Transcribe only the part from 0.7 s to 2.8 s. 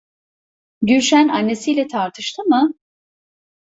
Gülşen annesiyle tartıştı mı?